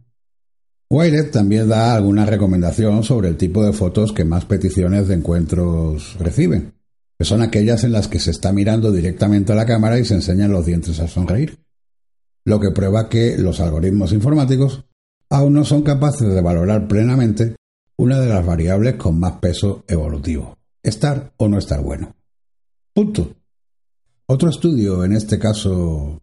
Wired 0.88 1.30
también 1.30 1.68
da 1.68 1.94
alguna 1.94 2.26
recomendación 2.26 3.02
sobre 3.02 3.28
el 3.28 3.36
tipo 3.36 3.64
de 3.64 3.72
fotos 3.72 4.12
que 4.12 4.24
más 4.24 4.44
peticiones 4.44 5.08
de 5.08 5.14
encuentros 5.14 6.16
reciben, 6.18 6.74
que 7.18 7.24
son 7.24 7.42
aquellas 7.42 7.84
en 7.84 7.92
las 7.92 8.08
que 8.08 8.20
se 8.20 8.30
está 8.30 8.52
mirando 8.52 8.92
directamente 8.92 9.52
a 9.52 9.56
la 9.56 9.66
cámara 9.66 9.98
y 9.98 10.04
se 10.04 10.14
enseñan 10.14 10.52
los 10.52 10.64
dientes 10.64 11.00
a 11.00 11.08
sonreír 11.08 11.58
lo 12.46 12.60
que 12.60 12.70
prueba 12.70 13.08
que 13.08 13.36
los 13.36 13.60
algoritmos 13.60 14.12
informáticos 14.12 14.84
aún 15.28 15.54
no 15.54 15.64
son 15.64 15.82
capaces 15.82 16.32
de 16.32 16.40
valorar 16.40 16.86
plenamente 16.86 17.56
una 17.98 18.20
de 18.20 18.28
las 18.28 18.46
variables 18.46 18.94
con 18.94 19.18
más 19.18 19.32
peso 19.40 19.84
evolutivo, 19.88 20.56
estar 20.82 21.32
o 21.38 21.48
no 21.48 21.58
estar 21.58 21.82
bueno. 21.82 22.14
Punto. 22.94 23.34
Otro 24.26 24.48
estudio, 24.48 25.04
en 25.04 25.12
este 25.12 25.40
caso 25.40 26.22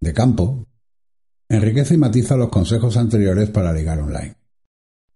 de 0.00 0.12
campo, 0.14 0.66
enriquece 1.52 1.94
y 1.94 1.98
matiza 1.98 2.34
los 2.34 2.48
consejos 2.48 2.96
anteriores 2.96 3.50
para 3.50 3.72
ligar 3.72 4.00
online. 4.00 4.34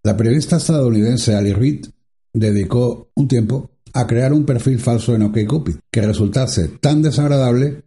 La 0.02 0.16
periodista 0.16 0.58
estadounidense 0.58 1.34
Ali 1.34 1.54
Reid 1.54 1.86
dedicó 2.32 3.10
un 3.14 3.26
tiempo 3.26 3.70
a 3.94 4.06
crear 4.06 4.34
un 4.34 4.44
perfil 4.44 4.78
falso 4.78 5.14
en 5.14 5.22
OkCupid 5.22 5.76
que 5.90 6.02
resultase 6.02 6.68
tan 6.68 7.00
desagradable 7.00 7.84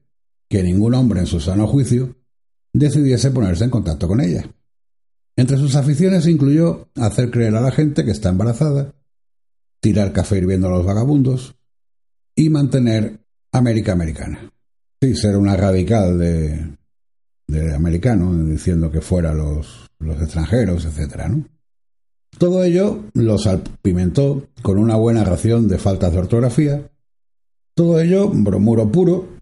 que 0.49 0.63
ningún 0.63 0.95
hombre 0.95 1.19
en 1.19 1.27
su 1.27 1.39
sano 1.39 1.67
juicio 1.67 2.15
decidiese 2.73 3.29
ponerse 3.29 3.65
en 3.65 3.69
contacto 3.69 4.07
con 4.07 4.19
ella. 4.19 4.49
Entre 5.35 5.57
sus 5.57 5.75
aficiones 5.75 6.25
incluyó 6.25 6.89
hacer 6.95 7.29
creer 7.29 7.55
a 7.55 7.61
la 7.61 7.71
gente 7.71 8.03
que 8.03 8.11
está 8.11 8.29
embarazada, 8.29 8.95
tirar 9.79 10.11
café 10.11 10.39
hirviendo 10.39 10.67
a 10.67 10.71
los 10.71 10.85
vagabundos 10.85 11.55
y 12.35 12.49
mantener 12.49 13.19
América 13.51 13.91
americana. 13.91 14.51
Sí, 14.99 15.15
ser 15.15 15.37
una 15.37 15.55
radical 15.55 16.17
de, 16.17 16.78
de 17.49 17.73
americano, 17.73 18.33
diciendo 18.45 18.91
que 18.91 19.01
fuera 19.01 19.33
los, 19.33 19.89
los 19.99 20.21
extranjeros, 20.21 20.85
etc. 20.85 21.31
Todo 22.37 22.63
ello 22.63 23.05
lo 23.13 23.37
salpimentó 23.37 24.47
con 24.61 24.77
una 24.77 24.95
buena 24.95 25.23
ración 25.23 25.67
de 25.67 25.77
faltas 25.77 26.13
de 26.13 26.19
ortografía. 26.19 26.89
Todo 27.73 27.99
ello 27.99 28.29
bromuro 28.29 28.91
puro 28.91 29.39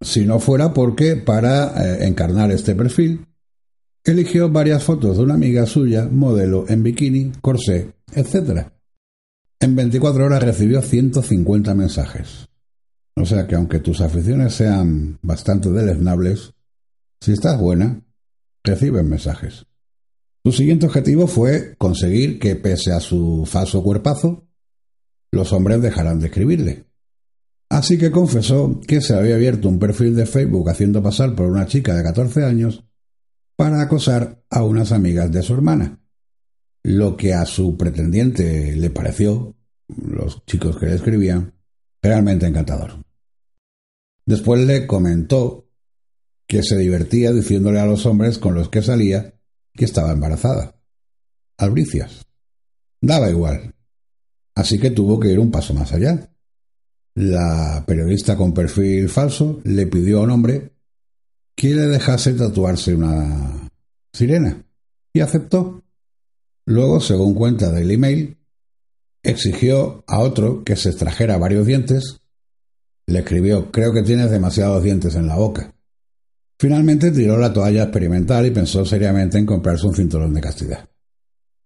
si 0.00 0.24
no 0.24 0.40
fuera 0.40 0.72
porque 0.72 1.16
para 1.16 1.68
eh, 1.84 2.06
encarnar 2.06 2.50
este 2.50 2.74
perfil 2.74 3.26
eligió 4.04 4.48
varias 4.48 4.82
fotos 4.82 5.18
de 5.18 5.22
una 5.24 5.34
amiga 5.34 5.66
suya, 5.66 6.08
modelo 6.10 6.64
en 6.68 6.82
bikini, 6.82 7.32
corsé, 7.42 7.92
etc. 8.14 8.68
En 9.60 9.76
24 9.76 10.24
horas 10.24 10.42
recibió 10.42 10.80
150 10.80 11.74
mensajes. 11.74 12.48
O 13.16 13.26
sea 13.26 13.46
que 13.46 13.56
aunque 13.56 13.80
tus 13.80 14.00
aficiones 14.00 14.54
sean 14.54 15.18
bastante 15.20 15.70
deleznables, 15.70 16.54
si 17.20 17.32
estás 17.32 17.58
buena, 17.60 18.02
recibes 18.64 19.04
mensajes. 19.04 19.66
Su 20.44 20.52
siguiente 20.52 20.86
objetivo 20.86 21.26
fue 21.26 21.74
conseguir 21.76 22.38
que, 22.38 22.56
pese 22.56 22.92
a 22.92 23.00
su 23.00 23.44
falso 23.46 23.82
cuerpazo, 23.82 24.48
los 25.30 25.52
hombres 25.52 25.82
dejaran 25.82 26.18
de 26.18 26.26
escribirle. 26.26 26.86
Así 27.68 27.98
que 27.98 28.10
confesó 28.10 28.80
que 28.80 29.00
se 29.00 29.14
había 29.14 29.36
abierto 29.36 29.68
un 29.68 29.78
perfil 29.78 30.16
de 30.16 30.26
Facebook 30.26 30.68
haciendo 30.70 31.02
pasar 31.02 31.34
por 31.34 31.46
una 31.46 31.66
chica 31.66 31.94
de 31.94 32.02
14 32.02 32.44
años 32.44 32.84
para 33.54 33.82
acosar 33.82 34.42
a 34.48 34.64
unas 34.64 34.90
amigas 34.90 35.30
de 35.30 35.42
su 35.42 35.52
hermana, 35.52 36.00
lo 36.82 37.16
que 37.16 37.34
a 37.34 37.44
su 37.44 37.76
pretendiente 37.76 38.74
le 38.74 38.90
pareció, 38.90 39.54
los 39.88 40.44
chicos 40.46 40.78
que 40.78 40.86
le 40.86 40.94
escribían, 40.94 41.54
realmente 42.02 42.46
encantador. 42.46 43.04
Después 44.24 44.66
le 44.66 44.86
comentó 44.86 45.69
que 46.50 46.64
se 46.64 46.76
divertía 46.76 47.32
diciéndole 47.32 47.78
a 47.78 47.86
los 47.86 48.04
hombres 48.04 48.38
con 48.38 48.54
los 48.54 48.68
que 48.68 48.82
salía 48.82 49.32
que 49.72 49.84
estaba 49.86 50.10
embarazada. 50.10 50.74
Albricias. 51.56 52.26
Daba 53.00 53.30
igual. 53.30 53.74
Así 54.54 54.78
que 54.78 54.90
tuvo 54.90 55.20
que 55.20 55.28
ir 55.28 55.38
un 55.38 55.52
paso 55.52 55.72
más 55.72 55.92
allá 55.92 56.30
la 57.14 57.84
periodista 57.86 58.36
con 58.36 58.54
perfil 58.54 59.08
falso 59.08 59.60
le 59.64 59.86
pidió 59.86 60.20
a 60.20 60.22
un 60.22 60.30
hombre 60.30 60.72
que 61.56 61.74
le 61.74 61.86
dejase 61.88 62.32
tatuarse 62.34 62.94
una 62.94 63.68
sirena 64.12 64.64
y 65.12 65.20
aceptó. 65.20 65.82
Luego, 66.66 67.00
según 67.00 67.34
cuenta 67.34 67.70
del 67.72 67.90
email, 67.90 68.38
exigió 69.22 70.04
a 70.06 70.20
otro 70.20 70.62
que 70.64 70.76
se 70.76 70.90
extrajera 70.90 71.36
varios 71.36 71.66
dientes. 71.66 72.20
Le 73.06 73.18
escribió, 73.18 73.70
creo 73.72 73.92
que 73.92 74.02
tienes 74.02 74.30
demasiados 74.30 74.82
dientes 74.82 75.16
en 75.16 75.26
la 75.26 75.36
boca. 75.36 75.74
Finalmente 76.60 77.10
tiró 77.10 77.38
la 77.38 77.54
toalla 77.54 77.84
experimental 77.84 78.44
y 78.44 78.50
pensó 78.50 78.84
seriamente 78.84 79.38
en 79.38 79.46
comprarse 79.46 79.86
un 79.86 79.94
cinturón 79.94 80.34
de 80.34 80.42
castidad. 80.42 80.86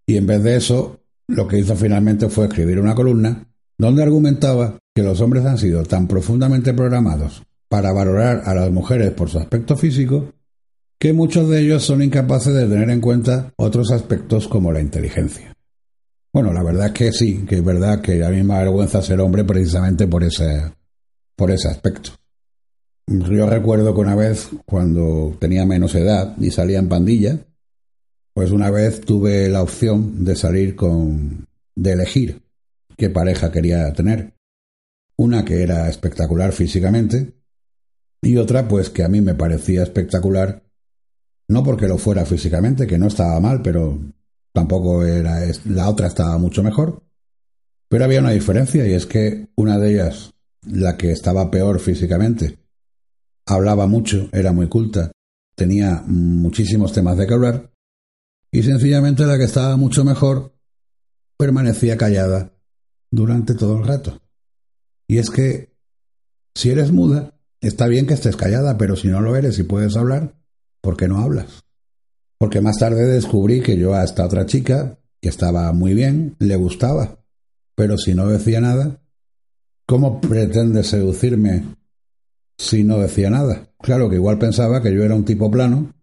Y 0.06 0.16
en 0.16 0.24
vez 0.24 0.40
de 0.44 0.54
eso, 0.54 1.00
lo 1.26 1.48
que 1.48 1.58
hizo 1.58 1.74
finalmente 1.74 2.28
fue 2.28 2.44
escribir 2.44 2.78
una 2.78 2.94
columna 2.94 3.44
donde 3.76 4.04
argumentaba 4.04 4.78
que 4.94 5.02
los 5.02 5.20
hombres 5.20 5.44
han 5.46 5.58
sido 5.58 5.82
tan 5.82 6.06
profundamente 6.06 6.72
programados 6.74 7.42
para 7.68 7.92
valorar 7.92 8.42
a 8.44 8.54
las 8.54 8.70
mujeres 8.70 9.10
por 9.10 9.28
su 9.28 9.40
aspecto 9.40 9.76
físico 9.76 10.32
que 11.00 11.12
muchos 11.12 11.48
de 11.48 11.62
ellos 11.62 11.82
son 11.82 12.00
incapaces 12.00 12.54
de 12.54 12.68
tener 12.68 12.88
en 12.88 13.00
cuenta 13.00 13.52
otros 13.56 13.90
aspectos 13.90 14.46
como 14.46 14.70
la 14.70 14.80
inteligencia. 14.80 15.56
Bueno, 16.32 16.52
la 16.52 16.62
verdad 16.62 16.86
es 16.86 16.92
que 16.92 17.10
sí, 17.10 17.44
que 17.48 17.56
es 17.56 17.64
verdad 17.64 18.00
que 18.00 18.24
a 18.24 18.30
mí 18.30 18.44
me 18.44 18.58
vergüenza 18.58 19.02
ser 19.02 19.18
hombre 19.18 19.42
precisamente 19.42 20.06
por 20.06 20.22
ese, 20.22 20.72
por 21.34 21.50
ese 21.50 21.66
aspecto. 21.66 22.12
Yo 23.06 23.46
recuerdo 23.46 23.94
que 23.94 24.00
una 24.00 24.14
vez, 24.14 24.49
cuando 24.64 25.37
tenía 25.38 25.66
menos 25.66 25.94
edad 25.94 26.37
y 26.38 26.50
salía 26.50 26.78
en 26.78 26.88
pandilla, 26.88 27.38
pues 28.32 28.50
una 28.50 28.70
vez 28.70 29.02
tuve 29.02 29.49
la 29.49 29.62
opción 29.62 30.25
de 30.25 30.37
salir 30.37 30.75
con, 30.75 31.46
de 31.75 31.92
elegir 31.92 32.42
qué 32.96 33.11
pareja 33.11 33.52
quería 33.52 33.92
tener. 33.92 34.34
Una 35.16 35.44
que 35.44 35.62
era 35.62 35.88
espectacular 35.88 36.52
físicamente 36.52 37.34
y 38.23 38.37
otra 38.38 38.66
pues 38.68 38.88
que 38.88 39.04
a 39.04 39.08
mí 39.08 39.20
me 39.20 39.34
parecía 39.34 39.82
espectacular, 39.82 40.62
no 41.46 41.62
porque 41.62 41.87
lo 41.87 41.99
fuera 41.99 42.25
físicamente, 42.25 42.87
que 42.87 42.99
no 42.99 43.08
estaba 43.08 43.38
mal, 43.38 43.61
pero 43.61 44.00
tampoco 44.52 45.04
era 45.04 45.40
la 45.66 45.90
otra 45.90 46.06
estaba 46.06 46.38
mucho 46.38 46.62
mejor. 46.62 47.02
Pero 47.88 48.04
había 48.04 48.20
una 48.20 48.30
diferencia 48.30 48.87
y 48.88 48.94
es 48.94 49.04
que 49.04 49.49
una 49.56 49.78
de 49.78 49.92
ellas, 49.92 50.32
la 50.66 50.96
que 50.96 51.12
estaba 51.12 51.50
peor 51.50 51.78
físicamente, 51.80 52.63
hablaba 53.46 53.86
mucho, 53.86 54.28
era 54.32 54.52
muy 54.52 54.68
culta, 54.68 55.12
tenía 55.54 56.02
muchísimos 56.06 56.92
temas 56.92 57.16
de 57.16 57.26
que 57.26 57.34
hablar, 57.34 57.70
y 58.50 58.62
sencillamente 58.62 59.26
la 59.26 59.36
que 59.36 59.44
estaba 59.44 59.76
mucho 59.76 60.04
mejor 60.04 60.54
permanecía 61.36 61.96
callada 61.96 62.52
durante 63.10 63.54
todo 63.54 63.78
el 63.78 63.84
rato. 63.84 64.20
Y 65.08 65.18
es 65.18 65.30
que 65.30 65.74
si 66.54 66.70
eres 66.70 66.92
muda, 66.92 67.34
está 67.60 67.86
bien 67.88 68.06
que 68.06 68.14
estés 68.14 68.36
callada, 68.36 68.78
pero 68.78 68.96
si 68.96 69.08
no 69.08 69.20
lo 69.20 69.36
eres 69.36 69.58
y 69.58 69.64
puedes 69.64 69.96
hablar, 69.96 70.34
¿por 70.80 70.96
qué 70.96 71.08
no 71.08 71.18
hablas? 71.18 71.64
Porque 72.38 72.60
más 72.60 72.78
tarde 72.78 73.06
descubrí 73.06 73.60
que 73.60 73.76
yo 73.76 73.94
a 73.94 74.04
esta 74.04 74.24
otra 74.24 74.46
chica, 74.46 74.98
que 75.20 75.28
estaba 75.28 75.72
muy 75.72 75.94
bien, 75.94 76.36
le 76.38 76.56
gustaba. 76.56 77.18
Pero 77.74 77.98
si 77.98 78.14
no 78.14 78.28
decía 78.28 78.60
nada, 78.60 79.00
¿cómo 79.86 80.20
pretende 80.20 80.84
seducirme 80.84 81.64
si 82.56 82.84
no 82.84 82.99
decía 82.99 83.30
nada? 83.30 83.68
Claro 83.80 84.08
que 84.08 84.16
igual 84.16 84.38
pensaba 84.38 84.82
que 84.82 84.94
yo 84.94 85.02
era 85.02 85.14
un 85.14 85.25
tipo 85.25 85.50
plano, 85.50 85.94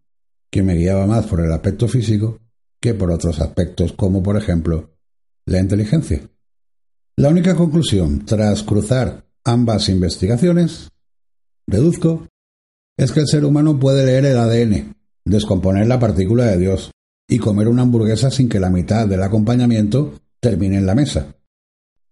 que 0.49 0.63
me 0.63 0.75
guiaba 0.75 1.07
más 1.07 1.25
por 1.25 1.39
el 1.39 1.51
aspecto 1.51 1.87
físico 1.87 2.39
que 2.81 2.93
por 2.93 3.11
otros 3.11 3.39
aspectos, 3.39 3.93
como 3.93 4.23
por 4.23 4.35
ejemplo 4.37 4.89
la 5.45 5.59
inteligencia. 5.59 6.21
La 7.15 7.29
única 7.29 7.55
conclusión, 7.55 8.25
tras 8.25 8.63
cruzar 8.63 9.25
ambas 9.43 9.89
investigaciones, 9.89 10.89
deduzco, 11.67 12.27
es 12.97 13.11
que 13.11 13.21
el 13.21 13.27
ser 13.27 13.45
humano 13.45 13.79
puede 13.79 14.05
leer 14.05 14.25
el 14.25 14.37
ADN, 14.37 14.95
descomponer 15.25 15.87
la 15.87 15.99
partícula 15.99 16.45
de 16.45 16.57
Dios 16.57 16.91
y 17.27 17.37
comer 17.37 17.67
una 17.67 17.83
hamburguesa 17.83 18.31
sin 18.31 18.49
que 18.49 18.59
la 18.59 18.69
mitad 18.69 19.07
del 19.07 19.23
acompañamiento 19.23 20.13
termine 20.39 20.77
en 20.77 20.85
la 20.85 20.95
mesa. 20.95 21.35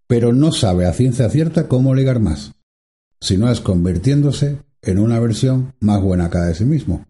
Pero 0.07 0.33
no 0.33 0.51
sabe 0.51 0.85
a 0.85 0.93
ciencia 0.93 1.29
cierta 1.29 1.67
cómo 1.67 1.93
ligar 1.93 2.19
más, 2.19 2.53
si 3.21 3.37
no 3.37 3.51
es 3.51 3.61
convirtiéndose 3.61 4.59
en 4.81 4.99
una 4.99 5.19
versión 5.19 5.73
más 5.79 6.01
buena 6.01 6.29
cada 6.29 6.47
de 6.47 6.55
sí 6.55 6.65
mismo. 6.65 7.05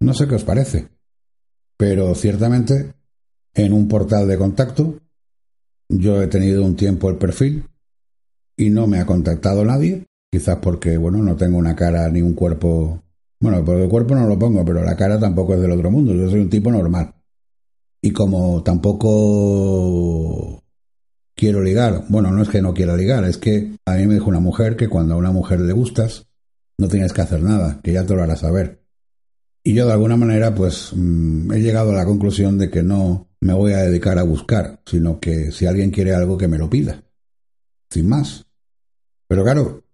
No 0.00 0.14
sé 0.14 0.28
qué 0.28 0.34
os 0.34 0.44
parece, 0.44 0.88
pero 1.76 2.14
ciertamente 2.14 2.94
en 3.54 3.72
un 3.72 3.88
portal 3.88 4.28
de 4.28 4.36
contacto 4.36 4.98
yo 5.88 6.22
he 6.22 6.26
tenido 6.26 6.64
un 6.64 6.76
tiempo 6.76 7.10
el 7.10 7.16
perfil 7.16 7.64
y 8.56 8.70
no 8.70 8.86
me 8.86 8.98
ha 8.98 9.06
contactado 9.06 9.64
nadie, 9.64 10.06
quizás 10.30 10.58
porque, 10.58 10.96
bueno, 10.96 11.18
no 11.18 11.36
tengo 11.36 11.58
una 11.58 11.76
cara 11.76 12.08
ni 12.08 12.22
un 12.22 12.34
cuerpo. 12.34 13.02
Bueno, 13.40 13.64
por 13.64 13.76
el 13.76 13.88
cuerpo 13.88 14.14
no 14.14 14.26
lo 14.26 14.38
pongo, 14.38 14.64
pero 14.64 14.82
la 14.82 14.96
cara 14.96 15.18
tampoco 15.18 15.54
es 15.54 15.60
del 15.60 15.72
otro 15.72 15.90
mundo, 15.90 16.14
yo 16.14 16.30
soy 16.30 16.40
un 16.40 16.50
tipo 16.50 16.70
normal. 16.70 17.14
Y 18.00 18.12
como 18.12 18.62
tampoco 18.62 20.63
quiero 21.34 21.62
ligar, 21.62 22.04
bueno, 22.08 22.30
no 22.30 22.42
es 22.42 22.48
que 22.48 22.62
no 22.62 22.74
quiera 22.74 22.96
ligar, 22.96 23.24
es 23.24 23.38
que 23.38 23.76
a 23.84 23.94
mí 23.94 24.06
me 24.06 24.14
dijo 24.14 24.28
una 24.28 24.40
mujer 24.40 24.76
que 24.76 24.88
cuando 24.88 25.14
a 25.14 25.18
una 25.18 25.32
mujer 25.32 25.60
le 25.60 25.72
gustas, 25.72 26.26
no 26.78 26.88
tienes 26.88 27.12
que 27.12 27.20
hacer 27.20 27.42
nada, 27.42 27.80
que 27.82 27.92
ya 27.92 28.04
te 28.04 28.14
lo 28.14 28.22
harás 28.22 28.40
saber. 28.40 28.84
Y 29.62 29.74
yo 29.74 29.86
de 29.86 29.92
alguna 29.92 30.16
manera, 30.16 30.54
pues, 30.54 30.90
mm, 30.94 31.52
he 31.52 31.60
llegado 31.60 31.92
a 31.92 31.94
la 31.94 32.04
conclusión 32.04 32.58
de 32.58 32.70
que 32.70 32.82
no 32.82 33.28
me 33.40 33.54
voy 33.54 33.72
a 33.72 33.78
dedicar 33.78 34.18
a 34.18 34.22
buscar, 34.22 34.80
sino 34.84 35.20
que 35.20 35.52
si 35.52 35.66
alguien 35.66 35.90
quiere 35.90 36.14
algo, 36.14 36.36
que 36.36 36.48
me 36.48 36.58
lo 36.58 36.68
pida. 36.68 37.02
Sin 37.90 38.08
más. 38.08 38.46
Pero 39.26 39.42
claro, 39.42 39.84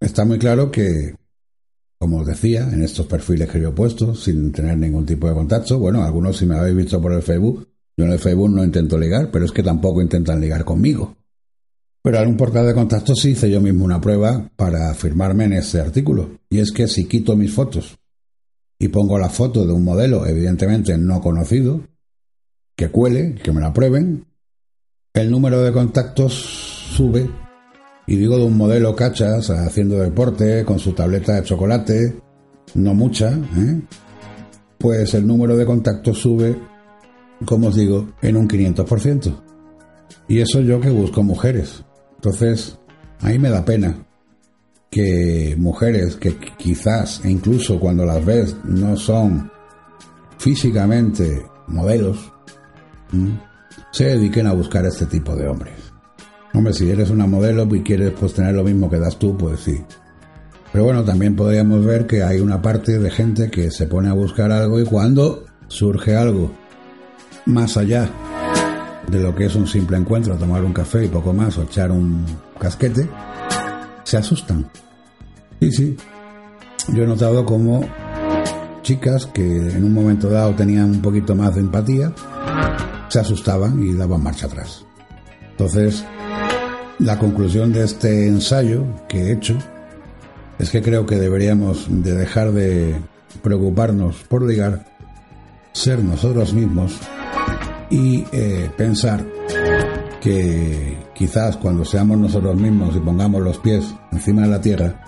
está 0.00 0.24
muy 0.24 0.38
claro 0.38 0.70
que, 0.70 1.14
como 1.98 2.18
os 2.18 2.26
decía, 2.26 2.68
en 2.72 2.82
estos 2.82 3.06
perfiles 3.06 3.48
que 3.48 3.60
yo 3.60 3.68
he 3.68 3.72
puesto, 3.72 4.14
sin 4.14 4.50
tener 4.52 4.76
ningún 4.76 5.06
tipo 5.06 5.28
de 5.28 5.34
contacto, 5.34 5.78
bueno, 5.78 6.02
algunos 6.02 6.36
si 6.36 6.46
me 6.46 6.56
habéis 6.56 6.76
visto 6.76 7.00
por 7.00 7.12
el 7.12 7.22
Facebook, 7.22 7.68
yo 7.98 8.04
en 8.04 8.12
el 8.12 8.20
Facebook 8.20 8.50
no 8.50 8.62
intento 8.62 8.96
ligar, 8.96 9.28
pero 9.32 9.44
es 9.44 9.50
que 9.50 9.64
tampoco 9.64 10.00
intentan 10.00 10.40
ligar 10.40 10.64
conmigo. 10.64 11.16
Pero 12.00 12.18
en 12.18 12.28
un 12.28 12.36
portal 12.36 12.64
de 12.64 12.72
contacto 12.72 13.16
sí 13.16 13.30
hice 13.30 13.50
yo 13.50 13.60
mismo 13.60 13.84
una 13.84 14.00
prueba 14.00 14.48
para 14.54 14.94
firmarme 14.94 15.46
en 15.46 15.54
ese 15.54 15.80
artículo. 15.80 16.38
Y 16.48 16.60
es 16.60 16.70
que 16.70 16.86
si 16.86 17.06
quito 17.08 17.34
mis 17.34 17.52
fotos 17.52 17.98
y 18.78 18.86
pongo 18.86 19.18
la 19.18 19.28
foto 19.28 19.66
de 19.66 19.72
un 19.72 19.82
modelo 19.82 20.26
evidentemente 20.26 20.96
no 20.96 21.20
conocido, 21.20 21.80
que 22.76 22.88
cuele, 22.88 23.34
que 23.34 23.50
me 23.50 23.60
la 23.60 23.72
prueben, 23.72 24.26
el 25.12 25.28
número 25.32 25.64
de 25.64 25.72
contactos 25.72 26.34
sube, 26.94 27.28
y 28.06 28.14
digo 28.14 28.38
de 28.38 28.44
un 28.44 28.56
modelo 28.56 28.94
cachas, 28.94 29.50
haciendo 29.50 29.98
deporte, 29.98 30.64
con 30.64 30.78
su 30.78 30.92
tableta 30.92 31.34
de 31.34 31.42
chocolate, 31.42 32.14
no 32.74 32.94
mucha, 32.94 33.32
¿eh? 33.32 33.80
pues 34.78 35.14
el 35.14 35.26
número 35.26 35.56
de 35.56 35.66
contactos 35.66 36.18
sube, 36.18 36.56
como 37.44 37.68
os 37.68 37.76
digo, 37.76 38.08
en 38.22 38.36
un 38.36 38.48
500%. 38.48 39.34
Y 40.28 40.40
eso 40.40 40.60
yo 40.60 40.80
que 40.80 40.90
busco 40.90 41.22
mujeres. 41.22 41.84
Entonces, 42.16 42.78
ahí 43.20 43.38
me 43.38 43.50
da 43.50 43.64
pena 43.64 44.06
que 44.90 45.54
mujeres 45.58 46.16
que 46.16 46.36
quizás, 46.56 47.20
e 47.24 47.30
incluso 47.30 47.78
cuando 47.78 48.04
las 48.04 48.24
ves, 48.24 48.56
no 48.64 48.96
son 48.96 49.50
físicamente 50.38 51.44
modelos, 51.66 52.32
se 53.90 54.04
dediquen 54.04 54.46
a 54.46 54.52
buscar 54.52 54.86
este 54.86 55.06
tipo 55.06 55.34
de 55.36 55.48
hombres. 55.48 55.74
Hombre, 56.54 56.72
si 56.72 56.90
eres 56.90 57.10
una 57.10 57.26
modelo 57.26 57.68
y 57.74 57.82
quieres 57.82 58.12
pues 58.18 58.34
tener 58.34 58.54
lo 58.54 58.64
mismo 58.64 58.90
que 58.90 58.98
das 58.98 59.18
tú, 59.18 59.36
pues 59.36 59.60
sí. 59.60 59.84
Pero 60.72 60.84
bueno, 60.84 61.04
también 61.04 61.36
podríamos 61.36 61.84
ver 61.84 62.06
que 62.06 62.22
hay 62.22 62.40
una 62.40 62.60
parte 62.60 62.98
de 62.98 63.10
gente 63.10 63.50
que 63.50 63.70
se 63.70 63.86
pone 63.86 64.08
a 64.08 64.14
buscar 64.14 64.52
algo 64.52 64.80
y 64.80 64.84
cuando 64.84 65.44
surge 65.68 66.16
algo 66.16 66.50
más 67.48 67.76
allá 67.76 68.08
de 69.08 69.20
lo 69.20 69.34
que 69.34 69.46
es 69.46 69.54
un 69.54 69.66
simple 69.66 69.96
encuentro, 69.96 70.36
tomar 70.36 70.62
un 70.62 70.72
café 70.72 71.06
y 71.06 71.08
poco 71.08 71.32
más, 71.32 71.56
o 71.58 71.62
echar 71.62 71.90
un 71.90 72.24
casquete, 72.58 73.08
se 74.04 74.18
asustan. 74.18 74.70
Sí, 75.60 75.72
sí. 75.72 75.96
Yo 76.92 77.02
he 77.02 77.06
notado 77.06 77.44
como 77.44 77.88
chicas 78.82 79.26
que 79.26 79.42
en 79.42 79.82
un 79.82 79.92
momento 79.92 80.28
dado 80.28 80.54
tenían 80.54 80.90
un 80.90 81.02
poquito 81.02 81.34
más 81.34 81.54
de 81.54 81.62
empatía, 81.62 82.12
se 83.08 83.18
asustaban 83.18 83.82
y 83.82 83.94
daban 83.94 84.22
marcha 84.22 84.46
atrás. 84.46 84.84
Entonces, 85.50 86.04
la 86.98 87.18
conclusión 87.18 87.72
de 87.72 87.84
este 87.84 88.28
ensayo 88.28 88.84
que 89.08 89.22
he 89.22 89.32
hecho 89.32 89.56
es 90.58 90.70
que 90.70 90.82
creo 90.82 91.06
que 91.06 91.16
deberíamos 91.16 91.86
de 91.88 92.14
dejar 92.14 92.52
de 92.52 92.96
preocuparnos 93.42 94.16
por 94.28 94.42
ligar, 94.42 94.84
ser 95.72 96.02
nosotros 96.02 96.52
mismos 96.52 96.98
y 97.90 98.24
eh, 98.32 98.70
pensar 98.76 99.24
que 100.20 100.98
quizás 101.14 101.56
cuando 101.56 101.84
seamos 101.84 102.18
nosotros 102.18 102.56
mismos 102.56 102.94
y 102.96 103.00
pongamos 103.00 103.42
los 103.42 103.58
pies 103.58 103.94
encima 104.12 104.42
de 104.42 104.48
la 104.48 104.60
tierra, 104.60 105.00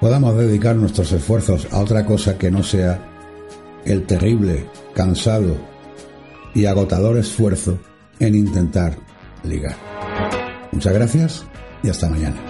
podamos 0.00 0.36
dedicar 0.36 0.76
nuestros 0.76 1.12
esfuerzos 1.12 1.68
a 1.72 1.78
otra 1.80 2.06
cosa 2.06 2.38
que 2.38 2.50
no 2.50 2.62
sea 2.62 3.06
el 3.84 4.06
terrible, 4.06 4.66
cansado 4.94 5.56
y 6.54 6.66
agotador 6.66 7.18
esfuerzo 7.18 7.78
en 8.18 8.34
intentar 8.34 8.96
ligar. 9.44 9.76
Muchas 10.72 10.92
gracias 10.92 11.44
y 11.82 11.88
hasta 11.88 12.08
mañana. 12.08 12.49